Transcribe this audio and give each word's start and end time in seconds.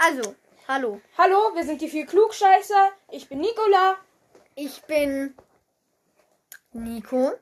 Also, 0.00 0.36
hallo. 0.68 1.00
Hallo, 1.18 1.56
wir 1.56 1.64
sind 1.64 1.80
die 1.80 1.88
vier 1.88 2.06
Klugscheißer. 2.06 2.92
Ich 3.10 3.28
bin 3.28 3.40
Nicola. 3.40 3.96
Ich 4.54 4.80
bin 4.82 5.34
Nico. 6.72 7.32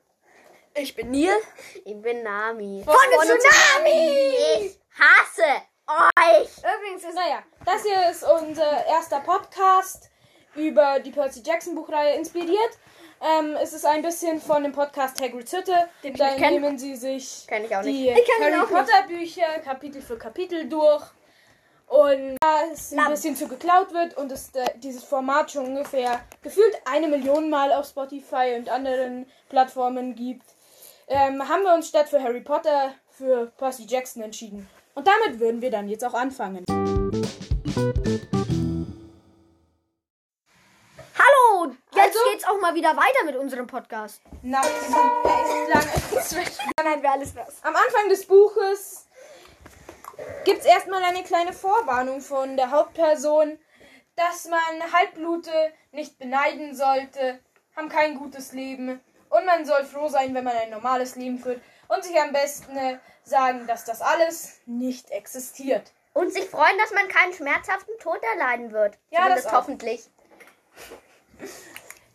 Ich 0.73 0.95
bin 0.95 1.11
Neil. 1.11 1.37
Ich 1.85 2.01
bin 2.01 2.23
Nami. 2.23 2.81
Von 2.83 2.95
Tsunami! 2.95 4.33
Ich 4.59 4.79
hasse 4.97 5.61
euch. 5.87 6.49
Übrigens 6.57 7.03
ist, 7.03 7.13
naja, 7.13 7.43
das 7.63 7.83
hier 7.83 8.09
ist 8.09 8.23
unser 8.23 8.85
erster 8.87 9.19
Podcast 9.19 10.09
über 10.55 10.99
die 10.99 11.11
Percy 11.11 11.43
Jackson 11.45 11.75
Buchreihe 11.75 12.15
inspiriert. 12.15 12.79
Ähm, 13.21 13.55
es 13.61 13.73
ist 13.73 13.85
ein 13.85 14.01
bisschen 14.01 14.41
von 14.41 14.63
dem 14.63 14.71
Podcast 14.71 15.21
Hagrid's 15.21 15.53
Hütte. 15.53 15.89
Den 16.03 16.15
da 16.15 16.35
nehmen 16.35 16.79
sie 16.79 16.95
sich 16.95 17.45
ich 17.47 17.75
auch 17.75 17.83
nicht. 17.83 17.99
die 17.99 18.11
Harry 18.11 18.55
auch 18.55 18.61
nicht. 18.61 18.69
Potter 18.69 19.07
Bücher 19.07 19.59
Kapitel 19.63 20.01
für 20.01 20.17
Kapitel 20.17 20.67
durch. 20.67 21.03
Und 21.87 22.35
da 22.41 22.63
es 22.71 22.91
ein 22.91 23.09
bisschen 23.11 23.35
zu 23.37 23.47
geklaut 23.47 23.93
wird 23.93 24.17
und 24.17 24.29
es 24.31 24.49
äh, 24.55 24.77
dieses 24.77 25.05
Format 25.05 25.51
schon 25.51 25.67
ungefähr 25.67 26.19
gefühlt 26.43 26.75
eine 26.85 27.07
Million 27.07 27.49
Mal 27.49 27.71
auf 27.71 27.87
Spotify 27.87 28.55
und 28.57 28.67
anderen 28.69 29.25
Plattformen 29.49 30.13
gibt, 30.13 30.43
ähm, 31.07 31.47
haben 31.47 31.63
wir 31.63 31.73
uns 31.73 31.87
statt 31.87 32.09
für 32.09 32.21
Harry 32.21 32.41
Potter 32.41 32.93
für 33.09 33.47
Percy 33.57 33.85
Jackson 33.87 34.21
entschieden. 34.21 34.67
Und 34.95 35.07
damit 35.07 35.39
würden 35.39 35.61
wir 35.61 35.71
dann 35.71 35.87
jetzt 35.87 36.03
auch 36.03 36.13
anfangen. 36.13 36.65
Hallo! 41.17 41.71
Jetzt 41.95 41.97
Also- 42.17 42.19
geht's 42.31 42.43
auch 42.47 42.59
mal 42.59 42.75
wieder 42.75 42.89
weiter 42.97 43.23
mit 43.25 43.37
unserem 43.37 43.65
Podcast. 43.65 44.21
Echt 44.43 44.43
langen 45.73 46.23
Stretch. 46.25 46.57
Dann 46.75 47.01
wir 47.01 47.11
alles 47.11 47.35
raus. 47.35 47.53
Am 47.63 47.75
Anfang 47.75 48.09
des 48.09 48.25
Buches 48.25 49.06
gibt 50.47 50.61
es 50.61 50.65
erstmal 50.65 51.03
eine 51.03 51.23
kleine 51.23 51.51
Vorwarnung 51.51 52.21
von 52.21 52.55
der 52.55 52.71
Hauptperson, 52.71 53.59
dass 54.15 54.47
man 54.47 54.93
Halbblute 54.93 55.51
nicht 55.91 56.17
beneiden 56.17 56.73
sollte, 56.73 57.39
haben 57.75 57.89
kein 57.89 58.17
gutes 58.17 58.53
Leben 58.53 59.01
und 59.29 59.45
man 59.45 59.65
soll 59.65 59.83
froh 59.83 60.07
sein, 60.07 60.33
wenn 60.33 60.45
man 60.45 60.55
ein 60.55 60.69
normales 60.69 61.17
Leben 61.17 61.37
führt 61.37 61.61
und 61.89 62.01
sich 62.01 62.17
am 62.17 62.31
besten 62.31 62.77
äh, 62.77 62.97
sagen, 63.23 63.67
dass 63.67 63.83
das 63.83 64.01
alles 64.01 64.61
nicht 64.65 65.11
existiert. 65.11 65.91
Und 66.13 66.31
sich 66.31 66.49
freuen, 66.49 66.77
dass 66.77 66.93
man 66.93 67.09
keinen 67.09 67.33
schmerzhaften 67.33 67.99
Tod 67.99 68.23
erleiden 68.23 68.71
wird. 68.71 68.97
Ja, 69.09 69.27
das 69.27 69.51
hoffentlich. 69.51 70.09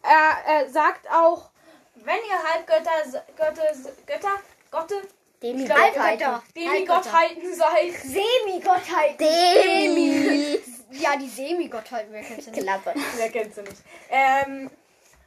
Er, 0.02 0.54
er 0.54 0.70
sagt 0.70 1.06
auch, 1.10 1.50
wenn 1.96 2.16
ihr 2.16 2.50
Halbgötter, 2.50 3.24
Götter, 3.36 3.72
Götter, 4.06 4.40
Gotte, 4.70 5.02
Demigottheiten. 5.42 6.40
Demigottheiten 6.54 7.54
seid, 7.54 7.94
Semi-Gottheit. 8.02 9.20
Demi. 9.20 10.60
Ja, 10.92 11.16
die 11.16 11.28
Semi-Gottheit, 11.28 12.06
wer 12.10 12.22
kennt's 12.22 12.44
denn 12.44 12.54
nicht? 12.54 12.64
Klappe. 12.64 12.94
Wer 13.16 13.30
kennt 13.30 13.54
sie 13.54 13.62
nicht? 13.62 13.82
Ähm, 14.10 14.70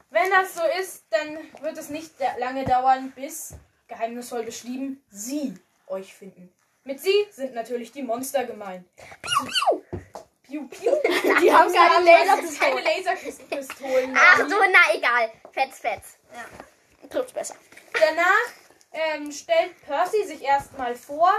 wenn 0.09 0.29
das 0.29 0.55
so 0.55 0.61
ist, 0.79 1.03
dann 1.09 1.37
wird 1.61 1.77
es 1.77 1.89
nicht 1.89 2.11
lange 2.37 2.63
dauern, 2.63 3.11
bis, 3.15 3.55
geheimnisvoll 3.87 4.43
beschrieben, 4.43 5.03
sie 5.09 5.55
euch 5.87 6.13
finden. 6.13 6.53
Mit 6.83 7.01
sie 7.01 7.27
sind 7.31 7.53
natürlich 7.53 7.91
die 7.91 8.03
Monster 8.03 8.45
gemeint. 8.45 8.85
Piu, 10.43 10.67
piu. 10.67 10.91
Die 11.41 11.51
haben 11.51 11.73
keine 11.73 12.05
Laserpistolen. 12.05 12.83
Laserpistolen. 12.83 14.15
Ach 14.15 14.37
so, 14.37 14.55
na 14.71 14.95
egal. 14.95 15.31
Fetz, 15.51 15.79
fetz. 15.79 16.17
Trifft's 17.09 17.33
besser. 17.33 17.55
Danach 17.93 18.64
ähm, 19.15 19.31
stellt 19.31 19.79
Percy 19.85 20.23
sich 20.25 20.41
erstmal 20.41 20.95
vor. 20.95 21.31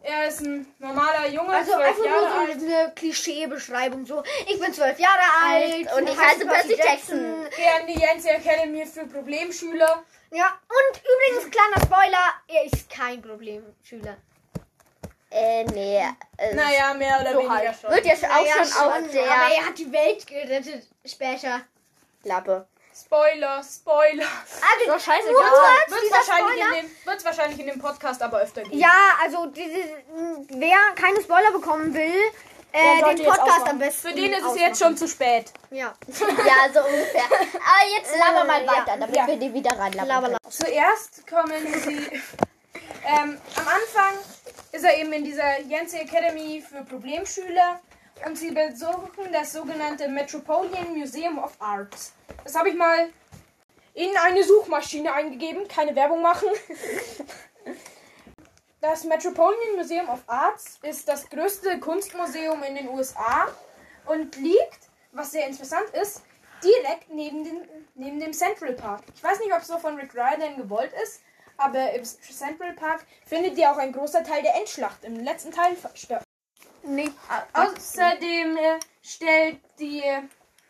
Er 0.00 0.28
ist 0.28 0.40
ein 0.42 0.64
normaler 0.78 1.26
Junge, 1.28 1.52
Also 1.52 1.72
zwölf 1.72 1.86
einfach 1.88 2.04
Jahre 2.04 2.20
nur 2.20 2.30
so 2.30 2.38
alt. 2.38 2.62
eine 2.62 2.92
Klischeebeschreibung. 2.94 4.06
So, 4.06 4.22
ich 4.46 4.60
bin 4.60 4.72
zwölf 4.72 4.98
Jahre 4.98 5.22
alt 5.44 5.92
und 5.96 6.08
ich 6.08 6.16
heiße 6.18 6.46
Percy 6.46 6.76
Jackson. 6.76 7.18
Gehe 7.56 7.74
an 7.80 7.86
die 7.88 7.98
Yancy 8.00 8.28
Academy 8.28 8.86
für 8.86 9.06
Problemschüler. 9.06 10.04
Ja, 10.30 10.58
und 10.68 11.00
übrigens, 11.00 11.50
kleiner 11.50 11.84
Spoiler, 11.84 12.32
er 12.46 12.64
ist 12.64 12.88
kein 12.88 13.20
Problemschüler. 13.20 14.16
Äh, 15.30 15.64
nee. 15.64 15.98
Äh, 16.38 16.54
Naja, 16.54 16.94
mehr 16.94 17.20
oder 17.20 17.32
So 17.32 17.38
weniger 17.40 17.54
halt. 17.54 17.76
schon. 17.80 17.90
Wird 17.90 18.06
ja 18.06 18.14
auch 18.14 18.20
Naja, 18.20 18.54
schon 18.64 18.72
auf 18.82 18.92
aber 18.94 19.08
der 19.08 19.24
er 19.24 19.66
hat 19.66 19.78
die 19.78 19.92
Welt 19.92 20.26
gerettet 20.26 20.86
später. 21.04 21.60
Klappe. 22.22 22.66
Spoiler, 23.04 23.62
Spoiler. 23.62 24.24
Also, 24.26 24.98
scheißegal. 24.98 25.32
nur 25.32 25.40
kurz, 25.42 25.90
Wird 25.90 26.02
dieser 26.04 26.16
wahrscheinlich, 26.16 26.62
Spoiler. 26.64 26.78
in 26.80 26.86
dem, 26.86 26.96
wird's 27.06 27.24
wahrscheinlich 27.24 27.60
in 27.60 27.66
dem 27.66 27.78
Podcast 27.80 28.22
aber 28.22 28.38
öfter 28.40 28.62
geben. 28.62 28.78
Ja, 28.78 28.94
also 29.22 29.46
diese, 29.46 29.78
wer 30.50 30.76
keine 30.94 31.20
Spoiler 31.22 31.52
bekommen 31.52 31.94
will, 31.94 32.12
Der 32.74 33.08
äh, 33.10 33.14
den 33.14 33.24
Podcast 33.26 33.66
am 33.68 33.78
besten. 33.78 34.08
Für 34.08 34.14
den 34.14 34.32
ist 34.32 34.38
es 34.38 34.44
ausmachen. 34.44 34.60
jetzt 34.60 34.78
schon 34.82 34.96
zu 34.96 35.08
spät. 35.08 35.52
Ja. 35.70 35.94
Ja, 36.08 36.72
so 36.72 36.80
ungefähr. 36.80 37.24
Aber 37.24 37.96
jetzt 37.96 38.12
laber 38.18 38.44
mal 38.44 38.62
Äh, 38.62 38.66
weiter, 38.66 38.86
ja. 38.88 38.96
damit 38.98 39.16
Ja. 39.16 39.26
wir 39.26 39.36
die 39.36 39.54
wieder 39.54 39.78
reinlabern. 39.78 40.36
Zuerst 40.50 41.26
kommen 41.26 41.66
sie. 41.84 42.20
Ähm, 43.06 43.38
am 43.56 43.68
Anfang 43.68 44.18
ist 44.72 44.84
er 44.84 44.98
eben 44.98 45.12
in 45.14 45.24
dieser 45.24 45.60
Yancey 45.62 46.00
Academy 46.00 46.62
für 46.68 46.82
Problemschüler 46.84 47.80
und 48.26 48.36
sie 48.36 48.50
besuchen 48.50 49.32
das 49.32 49.52
sogenannte 49.52 50.08
Metropolitan 50.08 50.96
Museum 50.96 51.38
of 51.38 51.52
Arts. 51.58 52.12
Das 52.44 52.54
habe 52.54 52.70
ich 52.70 52.74
mal 52.74 53.08
in 53.94 54.16
eine 54.16 54.42
Suchmaschine 54.44 55.12
eingegeben, 55.12 55.66
keine 55.68 55.94
Werbung 55.94 56.22
machen. 56.22 56.48
Das 58.80 59.02
Metropolitan 59.02 59.74
Museum 59.74 60.08
of 60.08 60.20
Arts 60.28 60.78
ist 60.82 61.08
das 61.08 61.28
größte 61.28 61.80
Kunstmuseum 61.80 62.62
in 62.62 62.76
den 62.76 62.88
USA 62.88 63.48
und 64.06 64.36
liegt, 64.36 64.78
was 65.10 65.32
sehr 65.32 65.48
interessant 65.48 65.90
ist, 66.00 66.22
direkt 66.62 67.10
neben, 67.12 67.42
den, 67.42 67.68
neben 67.96 68.20
dem 68.20 68.32
Central 68.32 68.74
Park. 68.74 69.02
Ich 69.16 69.22
weiß 69.22 69.40
nicht, 69.40 69.52
ob 69.52 69.62
es 69.62 69.66
so 69.66 69.78
von 69.78 69.96
Rick 69.96 70.14
Riordan 70.14 70.56
gewollt 70.56 70.92
ist, 71.02 71.22
aber 71.56 71.92
im 71.92 72.04
Central 72.04 72.72
Park 72.74 73.04
findet 73.26 73.58
ihr 73.58 73.68
auch 73.68 73.78
ein 73.78 73.92
großer 73.92 74.22
Teil 74.22 74.42
der 74.42 74.54
Endschlacht 74.54 75.02
im 75.02 75.16
letzten 75.16 75.50
Teil 75.50 75.74
Nee. 76.88 77.10
Außerdem 77.52 78.56
äh, 78.56 78.80
stellt 79.02 79.60
die 79.78 80.02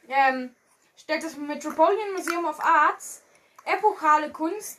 ähm, 0.08 0.54
stellt 0.96 1.22
das 1.22 1.36
Metropolitan 1.36 2.12
Museum 2.12 2.44
of 2.44 2.58
Arts 2.60 3.22
epochale 3.64 4.30
Kunst 4.32 4.78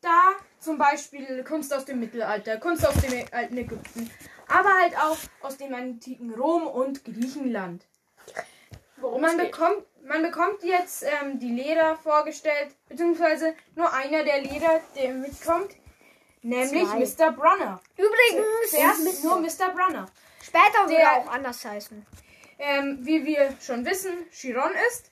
dar, 0.00 0.36
zum 0.60 0.78
Beispiel 0.78 1.42
Kunst 1.42 1.74
aus 1.74 1.84
dem 1.86 1.98
Mittelalter, 1.98 2.58
Kunst 2.58 2.86
aus 2.86 2.94
dem 2.94 3.24
alten 3.32 3.56
Ägypten, 3.56 4.10
aber 4.46 4.72
halt 4.80 4.96
auch 4.96 5.16
aus 5.42 5.56
dem 5.56 5.74
antiken 5.74 6.32
Rom 6.34 6.66
und 6.68 7.04
Griechenland. 7.04 7.84
Worum 8.98 9.20
Man 9.20 9.36
bekommt, 9.36 9.84
man 10.04 10.22
bekommt 10.22 10.62
jetzt 10.62 11.02
ähm, 11.02 11.40
die 11.40 11.50
Lehrer 11.50 11.96
vorgestellt, 11.96 12.74
beziehungsweise 12.88 13.54
nur 13.74 13.92
einer 13.92 14.22
der 14.22 14.40
Lehrer, 14.40 14.80
der 14.94 15.14
mitkommt, 15.14 15.72
nämlich 16.42 16.84
Zwei. 16.84 17.26
Mr. 17.26 17.32
Brunner. 17.32 17.80
Übrigens, 17.96 18.70
Zuerst 18.70 19.24
nur 19.24 19.40
Mr. 19.40 19.74
Brunner. 19.74 20.06
Später 20.46 20.88
wird 20.88 21.00
er 21.00 21.12
auch 21.18 21.28
anders 21.30 21.64
heißen. 21.64 22.06
ähm, 22.58 22.98
wie 23.02 23.24
wir 23.26 23.54
schon 23.60 23.84
wissen, 23.84 24.12
Chiron 24.32 24.72
ist. 24.88 25.10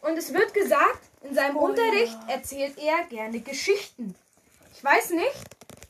Und 0.00 0.16
es 0.18 0.32
wird 0.34 0.52
gesagt, 0.52 0.98
in 1.22 1.32
seinem 1.34 1.56
Unterricht 1.56 2.18
erzählt 2.26 2.76
er 2.78 3.04
gerne 3.04 3.38
Geschichten. 3.40 4.16
Ich 4.74 4.82
weiß 4.82 5.10
nicht, 5.10 5.36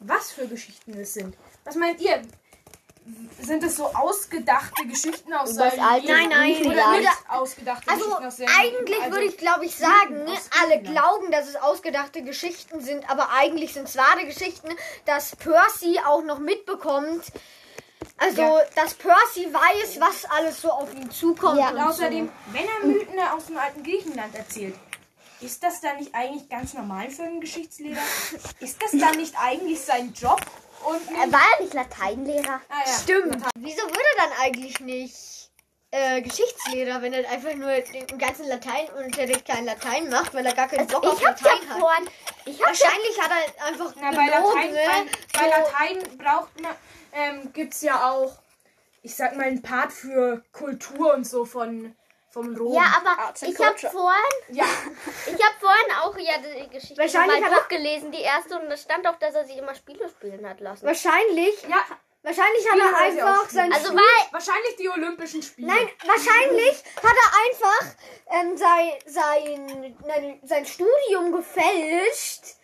was 0.01 0.33
für 0.33 0.47
Geschichten 0.47 0.93
es 0.99 1.15
sind. 1.15 1.35
Was 1.65 1.77
meint 1.77 2.01
ihr? 2.01 2.21
Sind 3.41 3.65
es 3.65 3.77
so 3.77 3.87
ausgedachte 3.87 4.87
Geschichten 4.87 5.33
aus 5.33 5.55
seinem 5.55 5.81
alte 5.81 6.07
Leben? 6.07 6.29
Nein, 6.29 6.29
nein, 6.29 6.67
Oder 6.67 6.99
nicht 6.99 7.11
ausgedachte 7.31 7.91
Also 7.91 8.05
Geschichten 8.05 8.27
aus 8.27 8.37
seinem 8.37 8.49
eigentlich 8.61 9.01
Also, 9.01 9.13
würde 9.13 9.25
ich 9.25 9.39
glaube 9.39 9.65
ich 9.65 9.75
sagen, 9.75 10.23
aus 10.29 10.51
alle 10.63 10.83
glauben, 10.83 11.31
dass 11.33 11.49
es 11.49 11.57
ausgedachte 11.57 12.23
Geschichten 12.23 12.81
sind, 12.81 13.09
aber 13.11 13.31
eigentlich 13.31 13.73
sind 13.73 13.89
es 13.89 13.97
wahre 13.97 14.25
Geschichten, 14.27 14.69
dass 15.07 15.35
Percy 15.37 15.99
auch 16.07 16.23
noch 16.23 16.39
mitbekommt. 16.39 17.25
Also, 18.23 18.43
Ja. 18.43 18.61
dass 18.77 18.95
Percy 18.95 19.53
weiß, 19.53 20.01
was 20.01 20.25
alles 20.31 20.61
so 20.63 20.71
auf 20.71 20.93
ihn 20.95 21.11
zukommt. 21.11 21.59
Ja. 21.59 21.69
und 21.71 21.77
Und 21.77 21.83
außerdem, 21.83 22.31
wenn 22.53 22.65
er 22.69 22.87
Mythen 22.87 23.19
aus 23.35 23.47
dem 23.47 23.59
alten 23.59 23.83
Griechenland 23.83 24.35
erzählt, 24.35 24.75
ist 25.41 25.63
das 25.63 25.81
dann 25.81 25.97
nicht 25.97 26.15
eigentlich 26.15 26.49
ganz 26.49 26.73
normal 26.75 27.11
für 27.11 27.25
einen 27.25 27.41
Geschichtslehrer? 27.41 28.01
Ist 28.61 28.81
das 28.83 28.93
dann 28.93 29.17
nicht 29.17 29.35
eigentlich 29.39 29.81
sein 29.81 30.13
Job? 30.15 30.41
Und 30.85 31.01
Äh, 31.11 31.33
war 31.33 31.41
er 31.57 31.63
nicht 31.65 31.75
Lateinlehrer? 31.75 32.61
ah, 32.69 32.75
ja. 32.87 32.93
so. 32.93 33.03
Stimmt. 33.03 33.45
Wieso 33.57 33.83
würde 33.83 34.05
er 34.17 34.25
dann 34.29 34.39
eigentlich 34.41 34.79
nicht 34.81 35.51
äh, 35.91 36.23
Geschichtslehrer, 36.23 37.03
wenn 37.03 37.13
er 37.13 37.29
einfach 37.31 37.55
nur 37.55 37.71
den 37.71 38.19
ganzen 38.19 38.47
Lateinunterricht 38.49 39.45
kein 39.47 39.65
Latein 39.67 40.09
macht, 40.09 40.33
weil 40.33 40.47
er 40.47 40.55
gar 40.55 40.67
keinen 40.69 40.87
Bock 40.87 41.05
auf 41.05 41.21
Ich 41.21 41.27
hab 41.27 41.41
ja 41.41 41.51
Latein 41.51 41.69
hat? 41.71 41.79
vorhin. 41.81 42.05
Ich 42.05 42.11
hab 42.11 42.31
ja 42.31 42.32
Wahrscheinlich 42.47 43.21
hat 43.21 43.31
er 43.31 43.65
einfach 43.67 43.93
Na, 43.97 44.11
bei 44.11 44.27
Latein, 44.27 44.75
bei, 44.75 45.01
ne? 45.05 45.11
bei 45.33 45.41
So- 45.45 45.51
Latein 45.51 46.19
braucht 46.19 46.61
man, 46.61 46.75
ähm, 47.13 47.53
gibt 47.53 47.75
es 47.75 47.83
ja 47.83 48.11
auch, 48.11 48.33
ich 49.03 49.15
sag 49.15 49.37
mal, 49.37 49.45
einen 49.47 49.63
Part 49.63 49.93
für 49.93 50.43
Kultur 50.53 51.15
und 51.15 51.25
so 51.27 51.45
von, 51.45 51.95
vom 52.31 52.57
Rom. 52.57 52.75
Ja, 52.75 52.95
aber 53.01 53.19
Arts 53.23 53.43
ich 53.43 53.59
habe 53.59 53.79
vorhin, 53.79 54.33
Ja, 54.57 54.65
ich 55.27 55.33
habe 55.33 55.55
vorhin 55.61 55.93
auch 56.03 56.17
ja 56.19 56.35
die 56.39 56.69
Geschichte 56.71 56.97
Wahrscheinlich 57.01 57.41
mal 57.41 57.47
hat 57.47 57.53
er- 57.53 57.59
durchgelesen, 57.59 58.11
die 58.13 58.21
erste, 58.23 58.59
und 58.59 58.71
es 58.71 58.83
stand 58.83 59.07
auch, 59.07 59.19
dass 59.19 59.35
er 59.35 59.45
sich 59.45 59.57
immer 59.59 59.75
Spiele 59.75 60.09
spielen 60.09 60.49
hat 60.49 60.61
lassen. 60.61 60.87
Wahrscheinlich 60.87 61.63
ja, 61.69 61.85
Wahrscheinlich 62.23 62.71
hat 62.71 62.79
er 62.79 62.99
einfach 62.99 63.51
sein. 63.51 63.73
Also 63.73 63.95
weil 63.95 64.03
Wahrscheinlich 64.31 64.77
die 64.77 64.89
Olympischen 64.89 65.43
Spiele. 65.43 65.67
Nein, 65.67 65.89
wahrscheinlich 66.07 66.83
hat 67.03 67.17
er 67.25 67.41
einfach 67.47 67.87
ähm, 68.31 68.57
sein, 68.57 68.93
sein, 69.07 69.97
nein, 70.07 70.41
sein 70.45 70.65
Studium 70.65 71.33
gefälscht. 71.33 72.57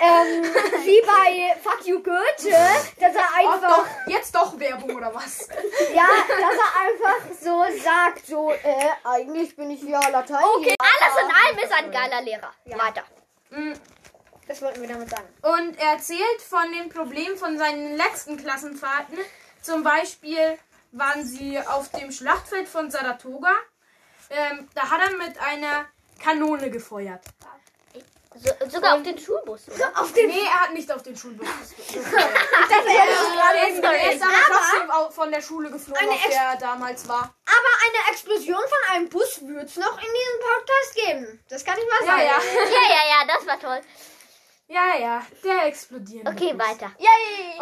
Ähm, 0.00 0.42
wie 0.84 1.00
bei 1.06 1.56
Fuck 1.62 1.86
You 1.86 2.02
Goethe, 2.02 2.50
dass 3.00 3.14
er 3.14 3.34
einfach, 3.34 3.68
doch, 3.68 3.86
jetzt 4.06 4.34
doch 4.34 4.58
Werbung 4.58 4.96
oder 4.96 5.14
was? 5.14 5.48
ja, 5.94 6.06
dass 6.28 6.56
er 6.58 6.80
einfach 6.80 7.32
so 7.40 7.64
sagt, 7.82 8.26
so, 8.26 8.52
äh, 8.52 8.90
eigentlich 9.04 9.56
bin 9.56 9.70
ich 9.70 9.82
ja 9.82 10.00
Latein. 10.08 10.44
okay, 10.56 10.74
alles 10.78 11.22
in 11.22 11.34
allem 11.34 11.58
ist 11.64 11.70
er 11.70 11.78
ein 11.78 11.90
geiler 11.90 12.20
Lehrer. 12.20 12.52
Weiter. 12.66 13.04
Mm, 13.50 13.72
Das 14.48 14.62
wollten 14.62 14.80
wir 14.80 14.88
damit 14.88 15.10
sagen. 15.10 15.28
Und 15.42 15.78
er 15.78 15.92
erzählt 15.92 16.42
von 16.48 16.72
den 16.72 16.88
Problemen 16.88 17.36
von 17.36 17.58
seinen 17.58 17.96
letzten 17.96 18.36
Klassenfahrten. 18.38 19.18
Zum 19.62 19.82
Beispiel 19.84 20.58
waren 20.92 21.24
sie 21.26 21.58
auf 21.60 21.90
dem 21.90 22.10
Schlachtfeld 22.10 22.66
von 22.68 22.90
Saratoga. 22.90 23.52
Ähm, 24.30 24.68
da 24.74 24.90
hat 24.90 25.00
er 25.02 25.16
mit 25.16 25.38
einer 25.38 25.86
Kanone 26.22 26.70
gefeuert. 26.70 27.22
So, 28.34 28.52
sogar 28.68 28.94
auf 28.96 29.02
den 29.02 29.18
Schulbus, 29.18 29.62
oder? 29.74 29.90
Auf 30.00 30.12
den 30.12 30.28
Nee, 30.28 30.38
er 30.44 30.60
hat 30.60 30.72
nicht 30.72 30.90
auf 30.92 31.02
den 31.02 31.16
Schulbus 31.16 31.48
gefeuert. 31.92 32.30
er 32.86 33.68
ist, 33.68 33.82
er 33.82 34.12
ist 34.12 34.22
aber 34.22 34.32
trotzdem 34.46 35.12
von 35.12 35.32
der 35.32 35.40
Schule 35.40 35.70
geflogen, 35.70 36.08
auf 36.08 36.22
der 36.28 36.40
er 36.42 36.56
damals 36.56 37.08
war. 37.08 37.22
Aber 37.22 37.72
eine 38.04 38.12
Explosion 38.12 38.54
von 38.62 38.94
einem 38.94 39.08
Bus 39.08 39.40
wird 39.42 39.64
es 39.68 39.76
noch 39.76 39.96
in 39.98 40.06
diesem 40.06 40.40
Podcast 40.40 40.94
geben. 40.94 41.44
Das 41.48 41.64
kann 41.64 41.76
ich 41.78 41.84
mal 41.90 42.06
Ja, 42.06 42.06
sagen. 42.06 42.22
ja. 42.22 42.70
Ja, 42.70 42.94
ja, 42.94 43.08
ja, 43.26 43.34
das 43.36 43.46
war 43.46 43.58
toll. 43.58 43.80
Ja, 44.68 44.96
ja, 44.96 45.26
der 45.42 45.64
explodiert. 45.64 46.28
Okay, 46.28 46.52
weiter. 46.58 46.92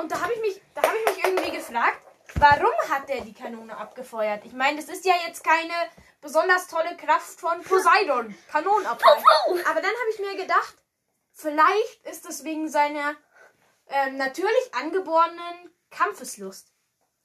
Und 0.01 0.11
da 0.11 0.21
habe 0.21 0.33
ich 0.33 0.41
mich, 0.41 0.61
da 0.75 0.83
habe 0.83 0.97
ich 0.97 1.17
mich 1.17 1.25
irgendwie 1.25 1.57
gefragt, 1.57 2.01
warum 2.35 2.73
hat 2.89 3.09
der 3.09 3.21
die 3.21 3.33
Kanone 3.33 3.77
abgefeuert? 3.77 4.45
Ich 4.45 4.53
meine, 4.53 4.81
das 4.81 4.89
ist 4.89 5.05
ja 5.05 5.15
jetzt 5.25 5.45
keine 5.45 5.73
besonders 6.21 6.67
tolle 6.67 6.97
Kraft 6.97 7.39
von 7.39 7.63
Poseidon, 7.63 8.35
Kanonenabfall. 8.51 9.23
Aber 9.71 9.81
dann 9.81 9.91
habe 9.91 10.11
ich 10.13 10.19
mir 10.19 10.37
gedacht, 10.37 10.75
vielleicht 11.33 12.05
ist 12.07 12.29
es 12.29 12.43
wegen 12.43 12.69
seiner 12.69 13.15
ähm, 13.89 14.17
natürlich 14.17 14.75
angeborenen 14.75 15.71
Kampfeslust. 15.91 16.73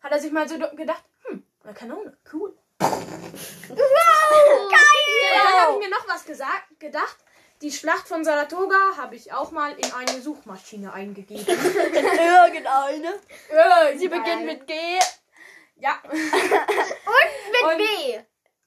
Hat 0.01 0.11
er 0.11 0.19
sich 0.19 0.31
mal 0.31 0.47
so 0.47 0.59
gedacht, 0.59 1.03
hm, 1.23 1.43
eine 1.63 1.73
Kanone, 1.73 2.17
cool. 2.31 2.55
Und 2.79 3.77
dann 3.79 5.61
habe 5.61 5.73
ich 5.73 5.79
mir 5.79 5.89
noch 5.89 6.07
was 6.07 6.23
gesagt, 6.23 6.79
gedacht. 6.79 7.17
Die 7.61 7.71
Schlacht 7.71 8.07
von 8.07 8.23
Saratoga 8.25 8.75
habe 8.97 9.15
ich 9.15 9.31
auch 9.33 9.51
mal 9.51 9.73
in 9.73 9.91
eine 9.93 10.19
Suchmaschine 10.21 10.91
eingegeben. 10.93 11.45
Irgendeine. 11.47 13.19
Äh, 13.49 13.97
Sie 13.97 14.07
beginnt 14.07 14.45
mit 14.45 14.65
G. 14.67 14.73
Ja. 15.75 15.99
Mit 16.11 17.63
Und- 17.63 17.77
B. 17.77 18.19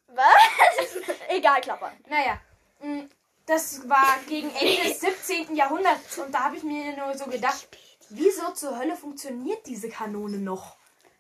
Was? 0.09 1.17
Egal, 1.29 1.61
klappern. 1.61 1.93
Naja, 2.09 2.41
mh, 2.81 3.05
das 3.47 3.89
war 3.89 4.19
gegen 4.29 4.51
Ende 4.55 4.89
des 4.89 5.01
17. 5.01 5.57
Jahrhunderts 5.57 6.19
und 6.19 6.33
da 6.33 6.45
habe 6.45 6.57
ich 6.57 6.63
mir 6.63 6.97
nur 6.97 7.17
so 7.17 7.25
gedacht, 7.27 7.67
wieso 8.11 8.53
zur 8.53 8.79
Hölle 8.79 8.97
funktioniert 8.97 9.67
diese 9.67 9.89
Kanone 9.89 10.39
noch? 10.39 10.77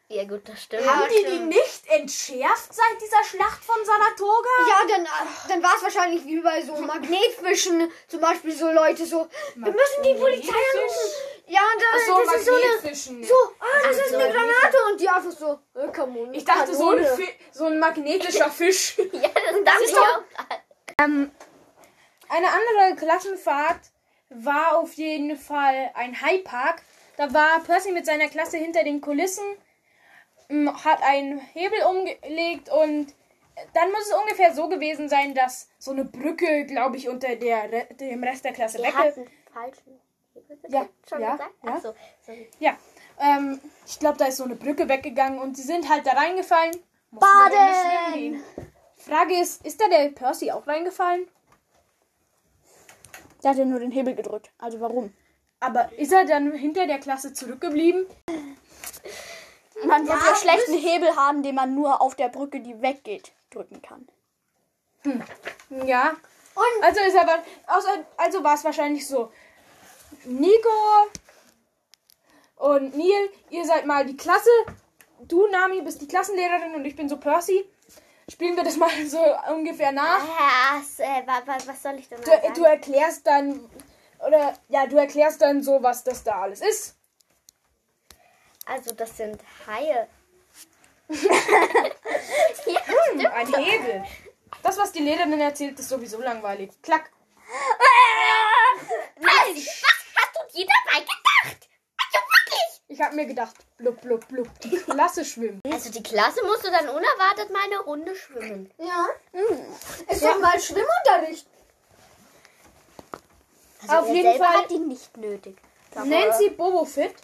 Ja, 0.08 0.24
gut, 0.24 0.46
das 0.46 0.62
stimmt. 0.62 0.86
Haben 0.86 1.08
die 1.08 1.24
die 1.24 1.38
nicht 1.38 1.86
entschärft 1.88 2.74
seit 2.74 3.00
dieser 3.00 3.24
Schlacht 3.24 3.64
von 3.64 3.76
Saratoga? 3.84 4.48
Ja, 4.68 4.86
dann, 4.88 5.08
dann 5.48 5.62
war 5.62 5.76
es 5.76 5.82
wahrscheinlich 5.82 6.24
wie 6.26 6.40
bei 6.40 6.60
so 6.62 6.76
Magnetfischen. 6.76 7.90
Zum 8.06 8.20
Beispiel 8.20 8.52
so 8.52 8.70
Leute 8.70 9.06
so, 9.06 9.26
wir 9.54 9.72
müssen 9.72 10.02
die 10.04 10.14
Polizei 10.14 10.52
anrufen. 10.74 11.10
Ja, 11.46 11.60
da, 11.78 11.84
Ach 11.94 11.98
so, 12.06 12.24
das 12.24 12.34
ist 12.36 12.44
so 12.46 12.52
eine, 12.54 12.64
Magnetfischen. 12.64 13.24
so, 13.24 13.34
ah, 13.58 13.64
das 13.82 13.96
Ach 13.98 14.04
ist 14.04 14.10
so. 14.10 14.16
eine 14.18 14.32
Granate. 14.32 14.76
Und 14.90 15.00
die 15.00 15.08
einfach 15.08 15.32
so, 15.32 15.58
äh, 15.74 15.88
Kanone. 15.90 16.36
ich 16.36 16.44
dachte, 16.44 16.74
so. 16.74 16.96
Fi 17.16 17.28
so 17.50 17.64
ein 17.64 17.78
magnetischer 17.78 18.50
Fisch. 18.58 18.98
Ja, 18.98 19.30
das 19.30 19.64
dachte 19.64 19.84
ich 19.86 19.96
auch. 19.96 20.22
Eine 20.98 22.48
andere 22.48 22.96
Klassenfahrt 22.96 23.80
war 24.28 24.78
auf 24.78 24.92
jeden 24.94 25.36
Fall 25.38 25.90
ein 25.94 26.20
Highpark. 26.20 26.82
Da 27.16 27.32
war 27.32 27.60
Percy 27.60 27.92
mit 27.92 28.04
seiner 28.06 28.28
Klasse 28.28 28.56
hinter 28.58 28.82
den 28.84 29.00
Kulissen, 29.00 29.44
hat 30.50 31.02
einen 31.02 31.38
Hebel 31.40 31.78
umgelegt 31.88 32.68
und 32.70 33.14
dann 33.72 33.90
muss 33.92 34.08
es 34.08 34.12
ungefähr 34.14 34.54
so 34.54 34.68
gewesen 34.68 35.08
sein, 35.08 35.34
dass 35.34 35.68
so 35.78 35.92
eine 35.92 36.04
Brücke, 36.04 36.64
glaube 36.66 36.96
ich, 36.96 37.08
unter 37.08 37.36
der, 37.36 37.70
Re- 37.72 37.94
dem 37.94 38.22
Rest 38.24 38.44
der 38.44 38.52
Klasse 38.52 38.78
weg 38.82 38.92
falschen 38.92 40.00
Hebel 40.34 40.58
Ja, 40.68 40.86
schon 41.08 41.20
ja, 41.20 41.32
gesagt. 41.32 41.54
ja. 41.64 41.72
Ach 41.76 41.80
so, 41.82 41.94
sorry. 42.26 42.48
Ja, 42.58 42.76
ähm, 43.20 43.60
ich 43.86 43.98
glaube, 44.00 44.18
da 44.18 44.26
ist 44.26 44.38
so 44.38 44.44
eine 44.44 44.56
Brücke 44.56 44.88
weggegangen 44.88 45.38
und 45.38 45.56
sie 45.56 45.62
sind 45.62 45.88
halt 45.88 46.06
da 46.06 46.12
reingefallen. 46.12 46.76
Baden! 47.12 48.42
Frage 48.96 49.34
ist, 49.40 49.64
ist 49.64 49.80
da 49.80 49.88
der 49.88 50.08
Percy 50.08 50.50
auch 50.50 50.66
reingefallen? 50.66 51.28
Der 53.42 53.50
hat 53.50 53.58
ja 53.58 53.64
nur 53.64 53.78
den 53.78 53.92
Hebel 53.92 54.14
gedrückt. 54.16 54.50
Also 54.58 54.80
warum? 54.80 55.12
Aber 55.60 55.92
ist 55.96 56.12
er 56.12 56.24
dann 56.24 56.50
hinter 56.52 56.86
der 56.86 56.98
Klasse 56.98 57.32
zurückgeblieben? 57.32 58.06
Man 59.86 60.06
wird 60.06 60.18
ja 60.24 60.34
schlecht 60.36 60.68
einen 60.68 60.78
Hebel 60.78 61.16
haben, 61.16 61.42
den 61.42 61.54
man 61.54 61.74
nur 61.74 62.00
auf 62.00 62.14
der 62.14 62.28
Brücke, 62.28 62.60
die 62.60 62.80
weggeht, 62.82 63.32
drücken 63.50 63.80
kann. 63.82 64.08
Ja. 65.84 66.10
Und 66.54 66.84
Also 66.84 67.00
ist 67.00 67.16
aber 67.16 67.38
außer, 67.66 68.04
also 68.16 68.42
war 68.44 68.54
es 68.54 68.64
wahrscheinlich 68.64 69.06
so. 69.06 69.32
Nico 70.24 70.68
und 72.56 72.96
Neil, 72.96 73.28
ihr 73.50 73.64
seid 73.64 73.86
mal 73.86 74.06
die 74.06 74.16
Klasse. 74.16 74.48
Du, 75.20 75.46
Nami, 75.48 75.82
bist 75.82 76.00
die 76.00 76.08
Klassenlehrerin 76.08 76.74
und 76.74 76.84
ich 76.84 76.96
bin 76.96 77.08
so 77.08 77.16
Percy. 77.16 77.64
Spielen 78.30 78.56
wir 78.56 78.62
das 78.64 78.76
mal 78.76 78.88
so 79.06 79.18
ungefähr 79.52 79.92
nach. 79.92 80.18
Ja, 80.26 80.80
s- 80.80 81.00
äh, 81.00 81.26
wa- 81.26 81.42
wa- 81.44 81.58
was 81.66 81.82
soll 81.82 81.94
ich 81.98 82.08
denn 82.08 82.18
mal 82.20 82.24
Du, 82.24 82.30
sagen? 82.30 82.54
du 82.54 82.64
erklärst 82.64 83.26
dann 83.26 83.68
oder 84.26 84.54
ja, 84.68 84.86
du 84.86 84.96
erklärst 84.96 85.42
dann 85.42 85.62
so, 85.62 85.82
was 85.82 86.04
das 86.04 86.22
da 86.24 86.42
alles 86.42 86.60
ist. 86.62 86.96
Also, 88.66 88.94
das 88.94 89.16
sind 89.16 89.40
Haie. 89.66 90.08
Hm, 92.66 93.26
ein 93.26 93.54
Hebel. 93.54 94.04
Das, 94.62 94.78
was 94.78 94.92
die 94.92 95.00
Lehrerin 95.00 95.40
erzählt, 95.40 95.78
ist 95.78 95.88
sowieso 95.88 96.20
langweilig. 96.20 96.70
Klack. 96.82 97.10
Was? 99.16 99.56
Was 99.56 99.84
hast 100.16 100.34
du 100.36 100.58
dir 100.58 100.66
dabei 100.66 101.00
gedacht? 101.00 101.68
Also 101.98 102.18
wirklich? 102.26 102.82
Ich 102.88 103.00
habe 103.00 103.14
mir 103.16 103.26
gedacht, 103.26 103.54
blub, 103.76 104.00
blub, 104.00 104.26
blub, 104.28 104.48
die 104.60 104.76
Klasse 104.78 105.24
schwimmt. 105.24 105.60
Also 105.70 105.90
die 105.90 106.02
Klasse 106.02 106.42
musste 106.44 106.70
dann 106.70 106.88
unerwartet 106.88 107.50
mal 107.50 107.62
eine 107.64 107.80
Runde 107.80 108.14
schwimmen. 108.16 108.70
ja, 108.78 109.08
ist 110.08 110.22
doch 110.24 110.40
mal 110.40 110.58
Schwimmunterricht. 110.60 111.46
Also 113.82 113.94
Auf 113.96 114.08
jeden 114.08 114.38
Fall- 114.38 114.54
hat 114.62 114.70
die 114.70 114.78
nicht 114.78 115.16
nötig. 115.16 115.56
Nancy 115.94 116.50
Bobofit 116.50 117.14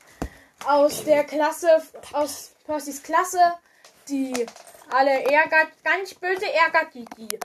aus 0.67 1.05
der 1.05 1.25
Klasse, 1.25 1.83
aus 2.13 2.53
Percys 2.67 3.03
Klasse, 3.03 3.55
die 4.09 4.47
alle 4.91 5.25
ärgert, 5.25 5.69
ganz 5.85 6.15
böse 6.15 6.53
ärgert 6.53 6.95
die. 6.95 7.05
die. 7.17 7.39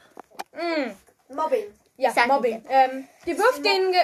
Mm. 0.54 1.36
Mobbing. 1.36 1.74
Ja, 1.98 2.12
Sag 2.12 2.28
Mobbing. 2.28 2.64
Ähm, 2.70 3.08
die 3.26 3.38
wirft 3.38 3.66
den 3.66 3.92
Ge 3.92 4.02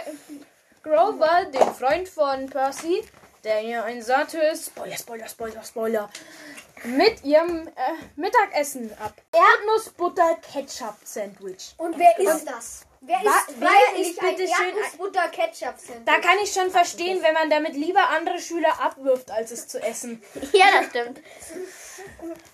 Grover, 0.83 1.45
den 1.53 1.73
Freund 1.75 2.09
von 2.09 2.49
Percy, 2.49 3.03
der 3.43 3.59
hier 3.59 3.83
ein 3.83 4.01
Satyrs, 4.01 4.67
Spoiler, 4.67 4.97
Spoiler, 4.97 5.27
Spoiler, 5.27 5.63
Spoiler, 5.63 6.09
mit 6.83 7.23
ihrem 7.23 7.67
äh, 7.67 7.71
Mittagessen 8.15 8.91
ab. 8.99 9.13
Erdnussbutter 9.31 10.37
Ketchup 10.41 10.95
Sandwich. 11.03 11.75
Und 11.77 11.99
wer 11.99 12.17
ist 12.17 12.45
das? 12.45 12.85
Wer 13.03 13.17
ist, 13.17 13.25
Wa- 13.25 13.47
wer 13.57 13.99
ist 13.99 14.19
bitte 14.19 14.47
schön 14.47 14.75
Ketchup 15.31 15.79
Sandwich? 15.79 16.05
Da 16.05 16.19
kann 16.19 16.37
ich 16.43 16.53
schon 16.53 16.69
verstehen, 16.69 17.21
wenn 17.23 17.33
man 17.33 17.49
damit 17.49 17.73
lieber 17.73 18.09
andere 18.09 18.39
Schüler 18.39 18.79
abwirft, 18.79 19.31
als 19.31 19.49
es 19.49 19.67
zu 19.67 19.81
essen. 19.81 20.21
Ja, 20.53 20.65
das 20.71 20.85
stimmt. 20.91 21.19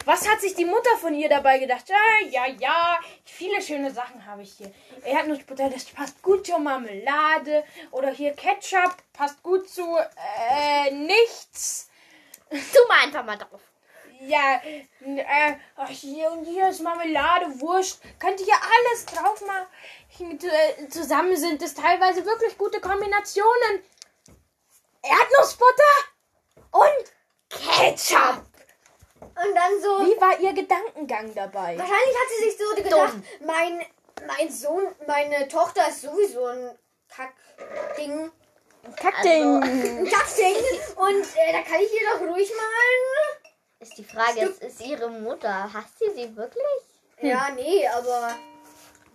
Was 0.05 0.27
hat 0.27 0.39
sich 0.39 0.55
die 0.55 0.63
Mutter 0.65 0.97
von 1.01 1.13
ihr 1.13 1.27
dabei 1.27 1.59
gedacht? 1.59 1.83
Ja, 1.89 2.27
ja, 2.29 2.45
ja, 2.59 2.99
viele 3.25 3.61
schöne 3.61 3.91
Sachen 3.91 4.25
habe 4.25 4.41
ich 4.43 4.53
hier. 4.53 4.71
Erdnussbutter, 5.03 5.69
das 5.69 5.83
passt 5.85 6.21
gut 6.21 6.45
zur 6.47 6.59
Marmelade. 6.59 7.65
Oder 7.91 8.09
hier 8.11 8.31
Ketchup, 8.33 8.95
passt 9.11 9.43
gut 9.43 9.69
zu 9.69 9.97
äh, 9.97 10.91
nichts. 10.91 11.89
Tu 12.49 12.79
mal 12.87 13.03
einfach 13.03 13.25
mal 13.25 13.37
drauf. 13.37 13.61
Ja, 14.21 14.61
äh, 14.65 15.55
ach, 15.75 15.89
hier 15.89 16.31
und 16.31 16.45
hier 16.45 16.69
ist 16.69 16.81
Marmelade, 16.81 17.59
Wurst. 17.61 18.01
Könnt 18.19 18.39
ihr 18.41 18.53
alles 18.53 19.05
drauf 19.05 19.41
machen? 19.45 20.39
Äh, 20.41 20.87
Zusammen 20.89 21.35
sind 21.35 21.61
es 21.61 21.73
teilweise 21.73 22.25
wirklich 22.25 22.57
gute 22.57 22.79
Kombinationen. 22.79 23.83
Erdnussbutter 25.01 25.93
und 26.71 27.13
Ketchup. 27.49 28.43
Und 29.19 29.55
dann 29.55 29.81
so. 29.81 30.05
Wie 30.05 30.19
war 30.19 30.39
ihr 30.39 30.53
Gedankengang 30.53 31.33
dabei? 31.35 31.77
Wahrscheinlich 31.77 32.15
hat 32.15 32.29
sie 32.37 32.49
sich 32.49 32.57
so 32.57 32.75
gedacht, 32.75 33.13
mein, 33.45 33.85
mein 34.25 34.51
Sohn, 34.51 34.83
meine 35.05 35.47
Tochter 35.47 35.87
ist 35.89 36.01
sowieso 36.01 36.45
ein 36.45 36.77
Kackding. 37.09 38.31
Kackding. 38.95 39.63
ein 39.63 40.09
Kackding. 40.09 40.55
Und 40.95 41.23
äh, 41.35 41.51
da 41.51 41.61
kann 41.61 41.81
ich 41.81 41.93
ihr 41.93 42.09
doch 42.11 42.21
ruhig 42.21 42.49
mal. 42.49 43.36
Ist 43.87 43.97
die 43.97 44.03
Frage, 44.03 44.41
es 44.41 44.57
ist 44.57 44.85
ihre 44.85 45.09
Mutter. 45.09 45.71
Hasst 45.73 45.99
sie 45.99 46.11
sie 46.13 46.35
wirklich? 46.35 46.81
Ja, 47.21 47.47
nee, 47.55 47.87
aber. 47.87 48.35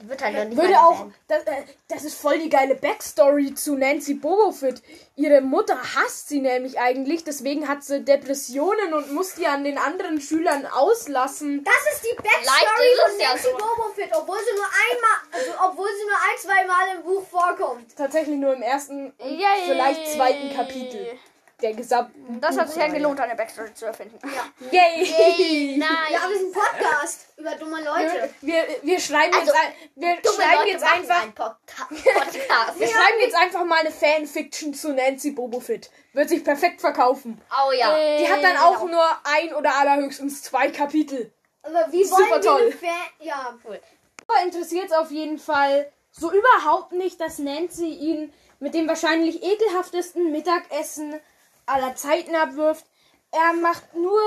Die 0.00 0.08
wird 0.08 0.22
halt 0.22 0.34
noch 0.34 0.44
nicht 0.46 0.56
Würde 0.56 0.80
auch, 0.80 1.06
das, 1.28 1.44
äh, 1.44 1.62
das 1.88 2.04
ist 2.04 2.18
voll 2.18 2.38
die 2.38 2.48
geile 2.48 2.74
Backstory 2.74 3.54
zu 3.54 3.76
Nancy 3.76 4.14
Bobofit. 4.14 4.82
Ihre 5.14 5.42
Mutter 5.42 5.76
hasst 5.76 6.30
sie 6.30 6.40
nämlich 6.40 6.80
eigentlich, 6.80 7.22
deswegen 7.22 7.68
hat 7.68 7.84
sie 7.84 8.00
Depressionen 8.00 8.94
und 8.94 9.12
muss 9.12 9.34
die 9.34 9.46
an 9.46 9.62
den 9.62 9.76
anderen 9.76 10.20
Schülern 10.20 10.66
auslassen. 10.66 11.62
Das 11.62 11.94
ist 11.94 12.04
die 12.04 12.16
Backstory 12.16 12.86
ist 12.92 12.98
es 13.06 13.12
von 13.12 13.20
ja 13.20 13.28
Nancy 13.28 13.44
so. 13.44 13.50
Bobofit, 13.58 14.10
obwohl 14.16 14.38
sie 14.38 14.56
nur 14.56 14.70
einmal, 14.90 15.18
also 15.32 15.52
obwohl 15.70 15.88
sie 15.88 16.06
nur 16.06 16.16
ein, 16.16 16.38
zwei 16.38 16.66
Mal 16.66 16.96
im 16.96 17.02
Buch 17.04 17.28
vorkommt. 17.28 17.94
Tatsächlich 17.94 18.38
nur 18.38 18.54
im 18.54 18.62
ersten 18.62 19.12
und 19.18 19.30
Yay. 19.38 19.66
vielleicht 19.66 20.08
zweiten 20.12 20.56
Kapitel 20.56 21.18
der 21.62 21.74
gesamten. 21.74 22.40
Das 22.40 22.58
hat 22.58 22.68
sich 22.70 22.78
ja 22.82 22.88
gelohnt, 22.88 23.20
eine 23.20 23.34
Backstory 23.36 23.72
zu 23.74 23.86
erfinden. 23.86 24.18
Yay! 24.70 25.76
Nein. 25.78 25.88
Ja, 26.10 26.20
aber 26.24 26.32
es 26.34 26.40
ist 26.42 26.46
ein 26.46 26.52
Podcast 26.52 27.26
über 27.36 27.50
dumme 27.56 27.82
Leute. 27.82 28.30
Wir, 28.40 28.64
wir 28.82 29.00
schreiben 29.00 29.34
Also, 29.34 29.52
jetzt, 29.52 29.56
ein, 29.56 29.72
wir 29.96 30.32
schreiben 30.32 30.66
jetzt 30.68 30.80
machen 30.84 31.00
einfach, 31.00 31.22
einen 31.22 31.32
Podca- 31.32 31.88
Podcast. 31.88 32.80
wir 32.80 32.88
schreiben 32.88 33.18
jetzt 33.20 33.36
einfach 33.36 33.64
mal 33.64 33.80
eine 33.80 33.90
Fanfiction 33.90 34.74
zu 34.74 34.92
Nancy 34.92 35.30
Bobofit. 35.32 35.90
Wird 36.12 36.28
sich 36.28 36.44
perfekt 36.44 36.80
verkaufen. 36.80 37.40
Oh 37.66 37.72
ja. 37.72 37.94
Die 38.18 38.28
hat 38.30 38.42
dann 38.42 38.56
auch 38.58 38.84
nur 38.84 39.04
ein 39.24 39.54
oder 39.54 39.74
allerhöchstens 39.76 40.42
zwei 40.42 40.70
Kapitel. 40.70 41.32
Aber 41.62 41.86
wie 41.92 42.04
Super 42.04 42.20
wollen 42.22 42.30
wir 42.30 42.40
toll. 42.40 42.60
eine 42.62 42.72
Fan 42.72 42.90
Ja, 43.20 43.58
Aber 43.64 44.42
interessiert 44.44 44.86
es 44.86 44.92
auf 44.92 45.10
jeden 45.10 45.38
Fall 45.38 45.90
so 46.10 46.30
überhaupt 46.32 46.92
nicht, 46.92 47.20
dass 47.20 47.38
Nancy 47.38 47.88
ihn 47.88 48.32
mit 48.60 48.74
dem 48.74 48.86
wahrscheinlich 48.88 49.42
ekelhaftesten 49.42 50.30
Mittagessen 50.30 51.18
aller 51.66 51.94
Zeiten 51.96 52.34
abwirft. 52.34 52.84
Er 53.30 53.52
macht 53.54 53.94
nur 53.94 54.20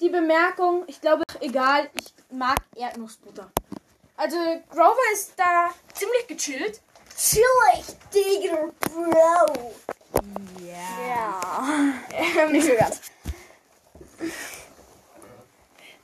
die 0.00 0.08
Bemerkung, 0.08 0.84
ich 0.86 1.00
glaube, 1.00 1.22
egal, 1.40 1.88
ich 1.94 2.12
mag 2.30 2.58
Erdnussbutter. 2.76 3.50
Also 4.16 4.36
Grover 4.70 5.12
ist 5.12 5.32
da 5.36 5.70
ziemlich 5.94 6.26
gechillt. 6.26 6.80
chillig, 7.16 7.96
Digger, 8.14 8.72
Bro. 8.80 9.72
Ja. 10.66 11.40
Nicht 12.50 12.66
so 12.66 12.74
ganz. 12.74 13.00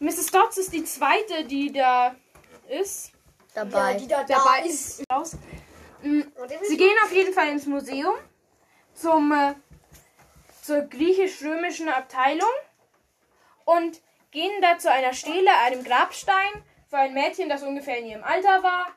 Mrs. 0.01 0.27
Dodds 0.27 0.59
ist 0.59 0.73
die 0.73 0.85
zweite, 0.85 1.45
die 1.45 1.73
da 1.73 2.15
ist. 2.69 3.13
Dabei. 3.55 3.93
Ja, 3.93 3.99
die 3.99 4.07
da, 4.07 4.25
Dabei 4.25 4.61
da 4.61 4.65
ist. 4.65 5.01
ist 5.01 5.39
Sie 6.03 6.77
gehen 6.77 6.97
auf 7.05 7.13
jeden 7.13 7.35
Fall 7.35 7.49
ins 7.49 7.67
Museum 7.67 8.15
zum, 8.95 9.33
äh, 9.33 9.55
zur 10.69 10.83
griechisch-römischen 10.83 11.89
Abteilung 11.89 12.51
und 13.65 14.03
gehen 14.31 14.61
da 14.61 14.79
zu 14.79 14.93
einer 14.93 15.15
Stele, 15.15 15.51
einem 15.65 15.83
Grabstein 15.83 16.63
für 16.91 16.99
ein 16.99 17.15
Mädchen, 17.15 17.49
das 17.49 17.63
ungefähr 17.63 17.97
in 17.97 18.05
ihrem 18.05 18.23
Alter 18.23 18.63
war. 18.63 18.89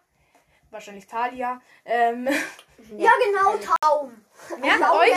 Wahrscheinlich 0.70 1.08
Talia. 1.08 1.62
Ähm, 1.86 2.28
Ja, 2.98 3.12
genau, 3.26 3.58
Taum. 3.80 4.22
merkt 4.60 4.82
Taum, 4.82 4.98
euch, 5.00 5.12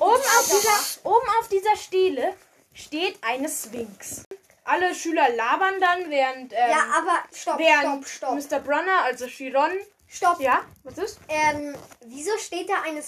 oben 0.00 0.10
auf, 0.10 0.46
dieser, 0.50 1.06
oben 1.08 1.28
auf 1.40 1.48
dieser 1.48 1.76
Stele 1.76 2.34
steht 2.74 3.16
eine 3.22 3.48
Sphinx. 3.48 4.24
Alle 4.64 4.96
Schüler 4.96 5.28
labern 5.28 5.80
dann, 5.80 6.10
während, 6.10 6.52
ähm, 6.52 6.70
Ja, 6.70 6.84
aber 6.98 7.22
stopp, 7.32 7.58
während 7.60 8.08
stopp, 8.08 8.40
stopp. 8.40 8.58
Mr. 8.58 8.58
Brunner, 8.58 9.04
also 9.04 9.26
Chiron, 9.26 9.70
Stopp. 10.08 10.40
ja, 10.40 10.64
was 10.82 10.98
ist? 10.98 11.20
Ähm, 11.28 11.76
wieso 12.06 12.36
steht 12.38 12.68
da 12.68 12.82
eine 12.84 13.02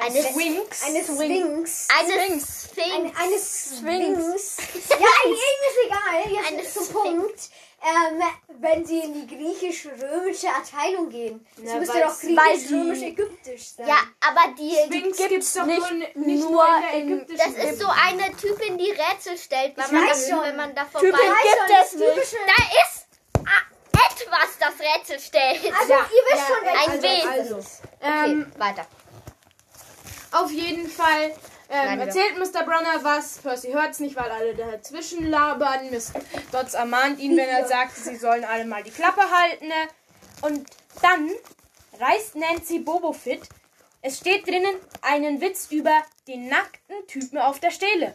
Sphinx? 0.00 0.82
Eine 0.84 1.02
Sphinx. 1.02 1.88
Eine 1.90 2.12
Sphinx. 2.12 2.68
Eine 2.76 2.92
Eine, 2.92 3.08
Sphinx. 3.08 3.18
eine 3.18 3.38
Sphinx. 3.38 4.88
ja, 4.90 5.06
eigentlich 5.24 5.40
ist 5.68 5.78
egal. 5.86 6.32
Jetzt 6.32 6.52
Eine 6.52 6.86
zum. 6.86 6.88
Punkt. 6.92 7.40
Ähm, 7.80 8.20
wenn 8.58 8.84
sie 8.84 8.98
in 8.98 9.14
die 9.14 9.26
griechisch-römische 9.36 10.48
Abteilung 10.48 11.10
gehen. 11.10 11.46
Das 11.58 11.64
Na, 11.74 11.78
müsste 11.78 12.00
doch 12.00 12.18
griechisch-römisch-ägyptisch 12.20 13.68
sein. 13.76 13.86
Ja, 13.86 13.98
aber 14.20 14.52
die, 14.58 14.74
Sphinx 14.86 15.16
gibt's 15.16 15.28
gibt's 15.28 15.54
doch 15.54 15.64
nicht 15.64 15.78
nur, 15.78 15.90
nicht 16.26 16.40
nur 16.42 16.50
nur 16.50 16.66
in 16.66 16.82
der 16.82 16.92
in- 16.94 17.12
ägyptischen 17.20 17.54
das 17.54 17.64
ist 17.72 17.80
so 17.80 17.86
eine 17.88 18.36
Typin, 18.36 18.78
die 18.78 18.90
Rätsel 18.90 19.38
stellt, 19.38 19.76
wenn, 19.76 19.94
man, 19.94 20.08
schon. 20.08 20.42
wenn 20.42 20.56
man 20.56 20.74
da 20.74 20.84
Typin 20.86 21.10
vorbei 21.12 21.18
Weißt 21.18 21.44
gibt 21.44 22.00
schon, 22.02 22.08
es 22.08 22.16
nicht. 22.16 22.36
Da 22.48 22.64
ist 22.82 23.06
ah, 23.46 23.62
etwas, 24.10 24.58
das 24.58 24.74
Rätsel 24.80 25.20
stellt. 25.20 25.72
Also, 25.78 25.92
ihr 25.92 26.24
wisst 26.32 26.46
schon, 26.48 26.66
ja, 26.66 26.72
welches 26.72 26.94
ein 26.94 27.02
Wesen. 27.02 27.28
Also, 27.28 27.56
ist. 27.58 27.82
ähm, 28.02 28.46
Okay, 28.52 28.58
weiter. 28.60 28.86
Auf 30.32 30.50
jeden 30.50 30.88
Fall 30.88 31.32
ähm, 31.70 31.84
Nein, 31.84 32.00
erzählt 32.00 32.38
Mr. 32.38 32.64
Brunner 32.64 33.02
was. 33.02 33.38
Percy 33.38 33.72
hört's 33.72 33.98
nicht, 34.00 34.16
weil 34.16 34.30
alle 34.30 34.54
dazwischen 34.54 35.28
labern. 35.30 35.90
Miss 35.90 36.12
Dodds 36.50 36.74
ermahnt 36.74 37.18
ihn, 37.20 37.36
wenn 37.36 37.48
er 37.48 37.66
sagt, 37.66 37.94
sie 37.96 38.16
sollen 38.16 38.44
alle 38.44 38.64
mal 38.64 38.82
die 38.82 38.90
Klappe 38.90 39.20
halten. 39.30 39.70
Und 40.40 40.66
dann 41.02 41.30
reißt 42.00 42.36
Nancy 42.36 42.78
Bobofit, 42.78 43.42
es 44.00 44.18
steht 44.18 44.46
drinnen, 44.46 44.76
einen 45.02 45.40
Witz 45.40 45.68
über 45.70 46.02
den 46.26 46.48
nackten 46.48 47.06
Typen 47.06 47.38
auf 47.38 47.60
der 47.60 47.70
Stele. 47.70 48.14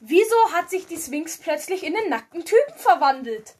Wieso 0.00 0.34
hat 0.52 0.70
sich 0.70 0.86
die 0.86 0.96
Sphinx 0.96 1.38
plötzlich 1.38 1.84
in 1.84 1.94
den 1.94 2.08
nackten 2.08 2.44
Typen 2.44 2.76
verwandelt? 2.76 3.54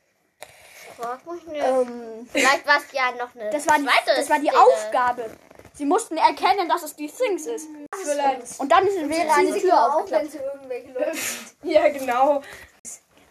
Frag 0.96 1.24
mich 1.30 1.44
nicht. 1.46 1.62
Ähm, 1.62 2.28
Vielleicht 2.30 2.66
war 2.66 2.78
es 2.78 2.92
ja 2.92 3.12
noch 3.12 3.34
eine 3.34 3.50
das 3.50 3.66
war 3.66 3.78
die, 3.78 3.84
zweite 3.84 4.16
das 4.16 4.30
war 4.30 4.38
die. 4.38 4.50
Aufgabe. 4.50 5.30
Sie 5.76 5.84
mussten 5.84 6.16
erkennen, 6.16 6.68
dass 6.68 6.82
es 6.84 6.94
die 6.94 7.08
Sphinx 7.08 7.46
ist. 7.46 7.68
Vielleicht. 8.02 8.60
Und 8.60 8.70
dann 8.70 8.86
ist- 8.86 9.08
wäre 9.08 9.32
eine 9.34 9.58
Tür 9.58 9.86
auf, 9.86 9.94
aufgeklappt. 9.94 10.24
wenn 10.24 10.30
sie 10.30 10.38
irgendwelche 10.38 10.92
Leute 10.92 11.14
sieht. 11.16 11.54
Ja, 11.64 11.88
genau. 11.88 12.42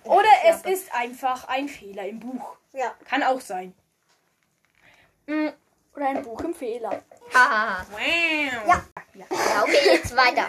Oder 0.03 0.27
es 0.45 0.61
ist 0.63 0.93
einfach 0.93 1.47
ein 1.47 1.69
Fehler 1.69 2.05
im 2.07 2.19
Buch. 2.19 2.57
Ja. 2.73 2.93
Kann 3.09 3.23
auch 3.23 3.39
sein. 3.39 3.73
Mm, 5.27 5.49
Oder 5.95 6.07
ein 6.07 6.21
Buch 6.23 6.41
im 6.41 6.53
Fehler. 6.53 7.01
Hahaha. 7.33 7.85
Ja. 8.67 8.83
Ja, 9.15 9.63
okay, 9.63 9.77
jetzt 9.93 10.15
weiter. 10.15 10.47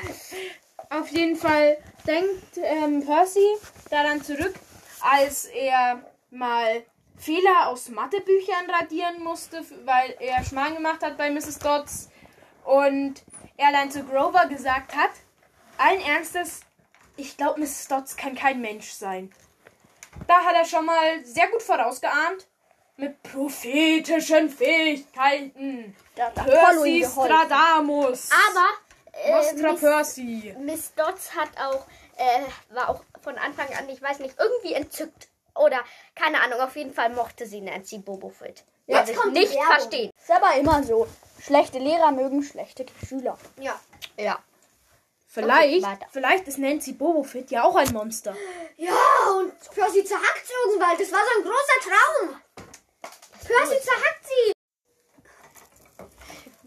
Auf 0.91 1.09
jeden 1.09 1.37
Fall 1.37 1.77
denkt 2.07 2.57
ähm, 2.57 3.05
Percy 3.05 3.47
daran 3.91 4.23
zurück, 4.25 4.55
als 5.01 5.45
er 5.47 6.01
mal 6.31 6.83
Fehler 7.17 7.69
aus 7.69 7.89
Mathebüchern 7.89 8.71
radieren 8.71 9.23
musste, 9.23 9.65
weil 9.85 10.17
er 10.21 10.45
Schmarrn 10.45 10.75
gemacht 10.75 11.03
hat 11.03 11.17
bei 11.17 11.31
Mrs. 11.31 11.59
Dodds 11.59 12.11
und 12.65 13.23
er 13.57 13.73
dann 13.73 13.91
zu 13.91 14.03
Grover 14.05 14.47
gesagt 14.47 14.95
hat, 14.97 15.11
allen 15.79 16.01
Ernstes, 16.01 16.61
ich 17.17 17.37
glaube, 17.37 17.61
Mrs. 17.61 17.89
Dodds 17.89 18.17
kann 18.17 18.35
kein 18.35 18.61
Mensch 18.61 18.91
sein. 18.91 19.33
Da 20.27 20.45
hat 20.45 20.55
er 20.55 20.65
schon 20.65 20.85
mal 20.85 21.25
sehr 21.25 21.49
gut 21.49 21.63
vorausgeahnt, 21.63 22.47
mit 22.97 23.23
prophetischen 23.23 24.49
Fähigkeiten. 24.49 25.97
Da 26.15 26.27
hat 26.27 26.35
Percy. 26.35 27.05
Stradamus. 27.05 28.31
Aber 28.31 28.69
äh, 29.13 29.53
Miss, 29.53 29.81
Percy. 29.81 30.55
Miss 30.61 30.95
Dodds 30.95 31.35
hat 31.35 31.51
auch, 31.59 31.87
äh, 32.17 32.75
war 32.75 32.91
auch 32.91 33.05
von 33.23 33.37
Anfang 33.39 33.69
an, 33.77 33.89
ich 33.89 34.01
weiß 34.01 34.21
nicht, 34.21 34.37
irgendwie 34.39 34.75
entzückt. 34.75 35.29
Oder, 35.55 35.85
keine 36.15 36.41
Ahnung, 36.41 36.61
auf 36.61 36.77
jeden 36.77 36.93
Fall 36.93 37.11
mochte 37.11 37.47
sie 37.47 37.61
Nancy 37.61 37.99
Bobofit. 37.99 38.65
Jetzt 38.87 39.17
Was 39.17 39.27
ich 39.27 39.33
nicht 39.33 39.63
verstehen. 39.63 40.11
Ist 40.19 40.31
aber 40.31 40.55
immer 40.57 40.83
so. 40.83 41.07
Schlechte 41.41 41.79
Lehrer 41.79 42.11
mögen 42.11 42.43
schlechte 42.43 42.87
Schüler. 43.07 43.39
Ja. 43.61 43.79
Ja. 44.17 44.39
Vielleicht, 45.27 45.85
Okay, 45.85 46.07
vielleicht 46.13 46.47
ist 46.47 46.59
Nancy 46.59 46.93
Bobofit 46.93 47.51
ja 47.51 47.65
auch 47.65 47.75
ein 47.75 47.93
Monster. 47.93 48.37
Ja, 48.77 48.95
und 49.37 49.53
Percy 49.75 50.05
zerhackt 50.05 50.49
irgendwann. 50.65 50.97
Das 50.97 51.11
war 51.11 51.19
so 51.19 51.39
ein 51.39 51.45
großer 51.45 51.81
Traum. 51.91 52.41
Percy 53.45 53.81
zerhackt 53.83 54.25
sie. 54.25 54.53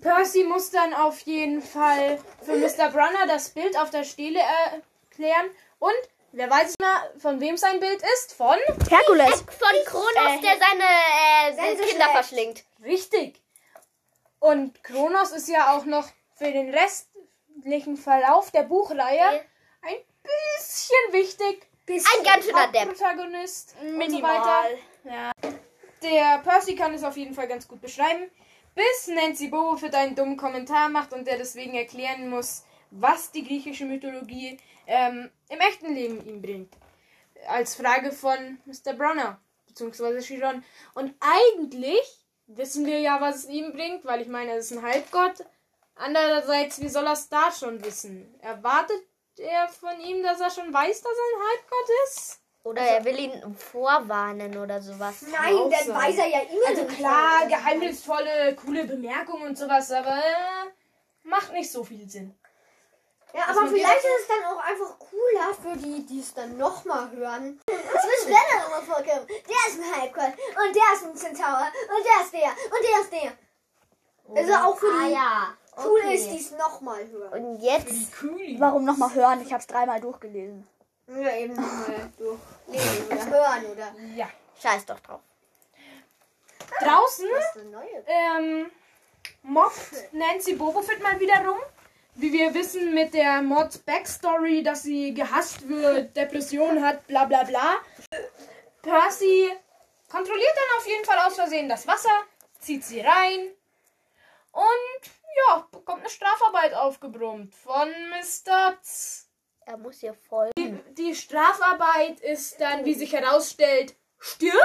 Percy 0.01 0.43
muss 0.43 0.69
dann 0.69 0.93
auf 0.93 1.19
jeden 1.21 1.61
Fall 1.61 2.19
für 2.41 2.57
Mr. 2.57 2.89
Brunner 2.89 3.25
das 3.27 3.49
Bild 3.49 3.77
auf 3.77 3.89
der 3.89 4.03
Stele 4.03 4.39
erklären. 4.39 5.49
Und 5.79 5.93
wer 6.37 6.49
weiß 6.49 6.67
nicht 6.67 6.79
mehr, 6.79 7.11
von 7.17 7.39
wem 7.39 7.57
sein 7.57 7.79
Bild 7.79 8.01
ist? 8.13 8.33
Von? 8.33 8.57
Herkules. 8.89 9.41
Von 9.41 9.85
Kronos, 9.85 10.41
der 10.41 10.57
seine 10.57 11.73
äh, 11.73 11.75
Kinder 11.87 12.09
verschlingt. 12.09 12.63
Richtig. 12.83 13.41
Und 14.39 14.83
Kronos 14.83 15.31
ist 15.31 15.49
ja 15.49 15.75
auch 15.75 15.85
noch 15.85 16.07
für 16.35 16.51
den 16.51 16.73
restlichen 16.73 17.97
Verlauf 17.97 18.51
der 18.51 18.63
Buchreihe 18.63 19.43
ein 19.81 19.97
bisschen 20.23 21.13
wichtig. 21.13 21.67
Ein 21.89 22.23
ganz 22.23 22.45
schöner 22.45 22.67
Depp. 22.67 22.89
Protagonist 22.89 23.75
und 23.81 23.91
so 23.91 23.97
Minimal. 23.97 24.39
weiter. 24.39 24.77
Ja. 25.05 25.31
Der 26.03 26.39
Percy 26.39 26.75
kann 26.75 26.93
es 26.93 27.03
auf 27.03 27.17
jeden 27.17 27.33
Fall 27.33 27.47
ganz 27.47 27.67
gut 27.67 27.81
beschreiben. 27.81 28.29
Bis 28.75 29.07
Nancy 29.07 29.47
Bobofit 29.47 29.95
einen 29.95 30.13
dummen 30.13 30.37
Kommentar 30.37 30.89
macht 30.89 31.13
und 31.13 31.25
der 31.25 31.37
deswegen 31.37 31.73
erklären 31.73 32.29
muss, 32.29 32.63
was 32.91 33.31
die 33.31 33.43
griechische 33.43 33.85
Mythologie 33.85 34.57
ähm, 34.85 35.29
im 35.49 35.59
echten 35.59 35.93
Leben 35.93 36.25
ihm 36.25 36.41
bringt. 36.41 36.73
Als 37.47 37.75
Frage 37.75 38.11
von 38.11 38.57
Mr. 38.65 38.93
Brunner, 38.93 39.39
beziehungsweise 39.67 40.19
Chiron. 40.19 40.63
Und 40.95 41.13
eigentlich 41.19 42.25
wissen 42.47 42.85
wir 42.85 42.99
ja, 42.99 43.21
was 43.21 43.37
es 43.37 43.49
ihm 43.49 43.73
bringt, 43.73 44.05
weil 44.05 44.21
ich 44.21 44.27
meine, 44.27 44.51
er 44.51 44.57
ist 44.57 44.71
ein 44.71 44.81
Halbgott. 44.81 45.45
Andererseits, 45.95 46.81
wie 46.81 46.89
soll 46.89 47.05
er 47.05 47.13
es 47.13 47.29
da 47.29 47.51
schon 47.51 47.83
wissen? 47.83 48.33
Erwartet 48.41 49.01
er 49.37 49.67
von 49.67 49.99
ihm, 49.99 50.23
dass 50.23 50.39
er 50.39 50.49
schon 50.49 50.73
weiß, 50.73 51.01
dass 51.01 51.11
er 51.11 51.37
ein 51.37 51.47
Halbgott 51.49 51.89
ist? 52.05 52.41
Oder 52.63 52.81
er 52.81 53.05
will 53.05 53.17
ihn 53.17 53.55
vorwarnen 53.55 54.57
oder 54.57 54.81
sowas. 54.81 55.21
Nein, 55.31 55.53
dann 55.71 55.85
sein. 55.85 55.95
weiß 55.95 56.17
er 56.17 56.27
ja 56.27 56.39
immer 56.41 56.67
Also 56.67 56.85
klar, 56.85 57.47
geheimnisvolle, 57.47 58.55
coole 58.55 58.83
Bemerkungen 58.83 59.43
und 59.43 59.57
sowas, 59.57 59.89
aber 59.91 60.17
äh, 60.17 60.69
macht 61.23 61.53
nicht 61.53 61.71
so 61.71 61.83
viel 61.85 62.09
Sinn. 62.09 62.35
Ja, 63.33 63.43
aber 63.49 63.67
vielleicht 63.67 63.97
ist 63.97 64.21
es 64.21 64.27
dann 64.27 64.45
auch 64.45 64.63
einfach 64.63 64.97
cooler 64.99 65.53
für 65.53 65.77
die, 65.77 66.05
die 66.05 66.19
es 66.19 66.33
dann 66.33 66.57
nochmal 66.57 67.11
hören. 67.11 67.59
Es 67.69 68.03
wird 68.03 68.21
später 68.21 68.61
nochmal 68.63 68.81
vorkommen. 68.83 69.27
Der 69.27 69.73
ist 69.73 69.79
ein 69.79 70.01
Halbgott 70.01 70.33
und 70.33 70.75
der 70.75 70.93
ist 70.93 71.03
ein 71.05 71.15
Centaur 71.15 71.67
und 71.67 72.05
der 72.05 72.23
ist 72.23 72.33
der 72.33 72.49
und 72.49 72.83
der 72.83 73.01
ist 73.01 73.11
der. 73.11 73.37
Also 74.35 74.53
auch 74.53 74.77
für 74.77 74.87
die 74.87 75.05
Ah 75.05 75.07
ja. 75.07 75.57
cool 75.83 76.01
okay. 76.03 76.15
ist, 76.15 76.29
die 76.31 76.37
es 76.39 76.51
nochmal 76.51 77.07
hören. 77.09 77.33
Und 77.33 77.61
jetzt. 77.61 78.11
Warum 78.59 78.85
nochmal 78.85 79.13
hören? 79.13 79.41
Ich 79.41 79.51
habe 79.51 79.61
es 79.61 79.67
dreimal 79.67 79.99
durchgelesen. 79.99 80.67
Ja, 81.07 81.35
eben 81.35 81.53
nochmal 81.55 82.11
durchlesen 82.17 83.07
oder 83.07 83.25
hören 83.25 83.65
oder 83.65 83.95
Ja. 84.15 84.29
Scheiß 84.61 84.85
doch 84.85 84.99
drauf. 84.99 85.21
Draußen 86.79 87.27
ähm, 88.07 88.71
mobbt 89.43 90.13
Nancy 90.13 90.53
Bobofit 90.55 91.01
mal 91.01 91.19
wieder 91.19 91.45
rum. 91.47 91.57
Wie 92.19 92.33
wir 92.33 92.51
wissen 92.55 92.95
mit 92.95 93.13
der 93.13 93.43
Mod 93.43 93.85
Backstory, 93.85 94.63
dass 94.63 94.81
sie 94.81 95.13
gehasst 95.13 95.69
wird, 95.69 96.17
Depressionen 96.17 96.83
hat, 96.83 97.05
bla 97.05 97.25
bla 97.25 97.43
bla. 97.43 97.77
Percy 98.81 99.51
kontrolliert 100.09 100.55
dann 100.55 100.79
auf 100.79 100.87
jeden 100.87 101.05
Fall 101.05 101.19
aus 101.19 101.35
Versehen 101.35 101.69
das 101.69 101.85
Wasser, 101.85 102.23
zieht 102.59 102.83
sie 102.83 103.01
rein 103.01 103.51
und 104.51 105.11
ja, 105.47 105.67
bekommt 105.71 105.99
eine 105.99 106.09
Strafarbeit 106.09 106.73
aufgebrummt 106.73 107.53
von 107.53 107.87
Mr. 108.09 108.81
Z. 108.81 109.27
Er 109.67 109.77
muss 109.77 109.99
hier 109.99 110.15
voll. 110.15 110.49
Die 110.57 111.13
Strafarbeit 111.13 112.19
ist 112.21 112.59
dann, 112.59 112.83
wie 112.83 112.95
sich 112.95 113.13
herausstellt, 113.13 113.95
stirb. 114.17 114.55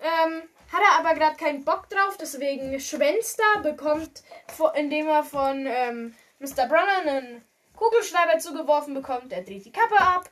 Ähm, 0.00 0.42
hat 0.70 0.82
er 0.82 0.98
aber 0.98 1.14
gerade 1.14 1.36
keinen 1.36 1.64
Bock 1.64 1.88
drauf, 1.88 2.18
deswegen 2.20 2.78
schwänzt 2.78 3.40
er, 3.40 3.62
bekommt, 3.62 4.22
indem 4.74 5.06
er 5.06 5.24
von 5.24 5.66
ähm, 5.66 6.14
Mr. 6.42 6.66
Brunner 6.66 6.98
einen 7.06 7.44
Kugelschreiber 7.76 8.36
zugeworfen 8.40 8.94
bekommt. 8.94 9.32
Er 9.32 9.42
dreht 9.42 9.64
die 9.64 9.70
Kappe 9.70 9.96
ab, 9.96 10.28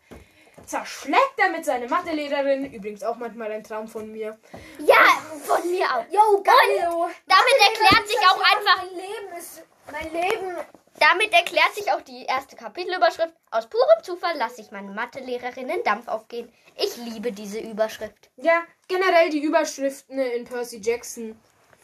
zerschlägt 0.67 1.35
damit 1.37 1.64
seine 1.64 1.87
Mathelehrerin, 1.87 2.73
übrigens 2.73 3.05
auch 3.05 3.14
manchmal 3.14 3.52
ein 3.52 3.62
Traum 3.62 3.87
von 3.87 4.11
mir. 4.11 4.37
Ja, 4.81 5.07
von 5.45 5.71
mir 5.71 5.87
auch. 5.87 6.05
Yo, 6.11 6.43
geil! 6.43 7.12
Damit 7.29 7.59
erklärt 7.69 8.09
sich 8.09 8.19
auch 8.29 8.43
einfach. 8.43 8.85
Mein 8.85 8.97
Leben 8.97 9.38
ist. 9.38 9.62
Mein 9.93 10.12
Leben. 10.12 10.57
Damit 10.99 11.33
erklärt 11.33 11.75
sich 11.76 11.90
auch 11.93 12.00
die 12.02 12.25
erste 12.25 12.57
Kapitelüberschrift. 12.57 13.33
Aus 13.52 13.69
purem 13.69 14.02
Zufall 14.02 14.37
lasse 14.37 14.61
ich 14.62 14.73
meine 14.73 14.90
Mathelehrerin 14.90 15.69
in 15.69 15.85
Dampf 15.85 16.09
aufgehen. 16.09 16.52
Ich 16.76 16.97
liebe 16.97 17.31
diese 17.31 17.61
Überschrift. 17.61 18.31
Ja, 18.37 18.62
generell 18.88 19.31
die 19.31 19.43
Überschriften 19.43 20.19
in 20.19 20.45
Percy 20.45 20.81
Jackson. 20.83 21.40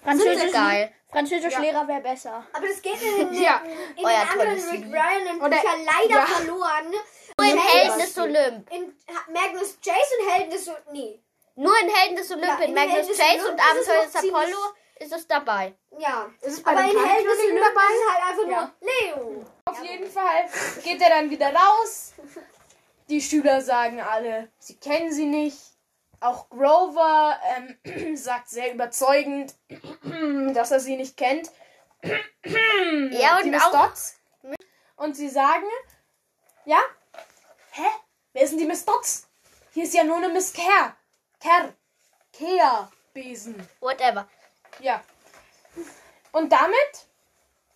Französisch, 0.06 0.52
geil. 0.52 0.92
Französischlehrer 1.10 1.88
wäre 1.88 2.00
besser. 2.00 2.44
Aber 2.52 2.66
das 2.66 2.80
geht 2.82 3.00
in 3.02 3.30
den, 3.32 3.42
Ja. 3.42 3.60
in 3.96 4.04
Euer 4.04 4.10
den 4.12 4.28
anderen 4.28 4.48
tolles 4.50 4.72
Rick. 4.72 4.84
Ryan 4.86 5.26
und 5.36 5.40
Oder- 5.42 5.48
Bücher 5.56 5.76
leider 5.84 6.14
ja. 6.20 6.26
verloren. 6.26 6.94
Nur 7.38 7.50
in 7.52 7.58
Helden- 7.58 7.98
des 7.98 8.18
Olymp. 8.18 8.72
In 8.72 8.96
Magnus 9.32 9.78
Chase 9.84 10.12
und 10.20 10.30
Helden 10.32 10.50
des 10.50 10.68
Olymp. 10.68 10.92
Nee. 10.92 11.22
Nur 11.56 11.72
in 11.80 11.88
Helden 11.88 12.16
des 12.16 12.30
Olymp, 12.30 12.46
Ja, 12.46 12.54
in 12.56 12.62
in 12.70 12.74
Magnus 12.74 12.92
Helden 12.94 13.08
des 13.08 13.18
Chase 13.18 13.50
und 13.52 13.60
Abenteuer 13.60 14.04
des 14.04 14.16
Apollo 14.16 14.58
ist 14.98 15.12
es 15.12 15.26
dabei. 15.26 15.74
Ja. 15.98 16.30
Ist 16.40 16.52
es 16.54 16.62
bei 16.62 16.70
Aber 16.72 16.80
in 16.80 16.86
Helden 17.04 17.28
des 17.28 17.38
Olymp 17.44 17.60
dabei? 17.60 17.80
ist 17.82 18.00
es 18.00 18.12
halt 18.12 18.30
einfach 18.30 18.48
Ja. 18.50 18.72
nur 19.16 19.24
Leo. 19.26 19.44
Auf 19.66 19.82
jeden 19.82 20.10
Fall 20.10 20.48
geht 20.84 21.00
er 21.02 21.08
dann 21.10 21.30
wieder 21.30 21.52
raus. 21.54 22.12
Die 23.08 23.20
Schüler 23.20 23.60
sagen 23.60 24.00
alle, 24.00 24.50
sie 24.58 24.76
kennen 24.76 25.12
sie 25.12 25.26
nicht. 25.26 25.58
Auch 26.20 26.48
Grover 26.48 27.38
ähm, 27.56 28.16
sagt 28.16 28.48
sehr 28.48 28.72
überzeugend, 28.72 29.54
dass 30.54 30.70
er 30.70 30.80
sie 30.80 30.96
nicht 30.96 31.16
kennt. 31.16 31.50
Ja, 33.10 33.38
die 33.38 33.44
und 33.46 33.50
Miss 33.50 33.62
auch. 33.64 33.88
Dots. 33.88 34.20
Und 34.96 35.16
sie 35.16 35.28
sagen, 35.28 35.66
ja, 36.64 36.78
hä? 37.72 37.86
Wer 38.32 38.42
ist 38.42 38.50
denn 38.50 38.58
die 38.58 38.64
Miss 38.66 38.84
Dots? 38.84 39.26
Hier 39.72 39.84
ist 39.84 39.94
ja 39.94 40.04
nur 40.04 40.18
eine 40.18 40.28
Miss 40.28 40.52
Kerr. 40.52 40.96
Kerr. 41.40 41.72
Kea. 42.32 42.90
Besen. 43.12 43.68
Whatever. 43.80 44.28
Ja. 44.78 45.02
Und 46.32 46.50
damit 46.52 47.06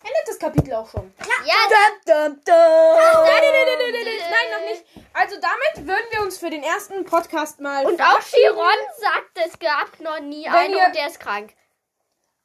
endet 0.03 0.27
das 0.27 0.39
Kapitel 0.39 0.73
auch 0.73 0.89
schon. 0.89 1.13
Ja, 1.19 1.55
Dum, 1.67 1.99
dum, 2.05 2.41
dum. 2.45 2.55
Nein, 2.55 3.41
nein, 3.41 3.53
nein, 3.53 3.77
nein, 3.79 3.91
nein, 3.91 4.05
nein, 4.05 4.31
nein, 4.31 4.49
noch 4.51 4.69
nicht. 4.69 5.00
Also 5.13 5.35
damit 5.39 5.87
würden 5.87 6.05
wir 6.11 6.21
uns 6.21 6.37
für 6.37 6.49
den 6.49 6.63
ersten 6.63 7.03
Podcast 7.05 7.59
mal 7.59 7.85
und 7.85 8.01
auch 8.01 8.19
Chiron 8.21 8.65
sagt, 8.99 9.45
es 9.45 9.59
gab 9.59 9.99
noch 9.99 10.19
nie 10.21 10.45
Wenn 10.45 10.53
einen 10.53 10.73
ihr- 10.75 10.85
und 10.85 10.95
der 10.95 11.07
ist 11.07 11.19
krank. 11.19 11.53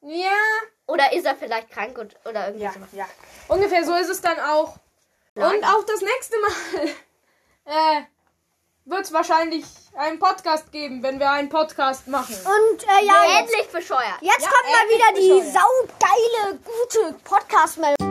Ja, 0.01 0.29
Oder 0.85 1.11
ist 1.13 1.25
er 1.25 1.35
vielleicht 1.35 1.71
krank 1.71 1.97
und, 1.97 2.15
oder 2.25 2.47
irgendwie 2.47 2.65
ja, 2.65 2.71
sowas. 2.71 2.89
ja. 2.91 3.05
Ungefähr 3.47 3.83
so 3.83 3.93
ist 3.95 4.09
es 4.09 4.21
dann 4.21 4.39
auch. 4.39 4.75
Und 5.35 5.63
auch 5.63 5.83
das 5.85 6.01
nächste 6.01 6.35
Mal 6.39 6.87
äh, 7.65 8.01
wird 8.85 9.01
es 9.05 9.11
wahrscheinlich 9.13 9.65
einen 9.95 10.19
Podcast 10.19 10.71
geben, 10.71 11.03
wenn 11.03 11.19
wir 11.19 11.29
einen 11.31 11.49
Podcast 11.49 12.07
machen. 12.07 12.35
Und 12.35 12.83
äh, 12.83 13.05
ja, 13.05 13.23
jetzt, 13.39 13.53
Endlich 13.53 13.67
bescheuert. 13.69 14.17
jetzt 14.21 14.41
kommt 14.49 14.71
mal 14.71 14.81
endlich 14.83 14.99
wieder 14.99 15.13
die 15.13 15.41
bescheuert. 15.43 15.53
saugeile, 15.99 16.59
gute 16.63 17.13
Podcast-Meldung. 17.23 18.06